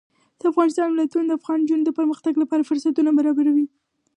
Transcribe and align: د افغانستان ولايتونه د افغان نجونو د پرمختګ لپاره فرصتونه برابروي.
د 0.39 0.41
افغانستان 0.51 0.87
ولايتونه 0.89 1.25
د 1.27 1.31
افغان 1.39 1.59
نجونو 1.63 1.83
د 1.85 1.91
پرمختګ 1.99 2.33
لپاره 2.41 2.67
فرصتونه 2.69 3.09
برابروي. 3.17 3.65